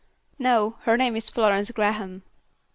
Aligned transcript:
"No; 0.39 0.77
her 0.85 0.97
name 0.97 1.15
is 1.15 1.29
Florence 1.29 1.69
Graham." 1.69 2.23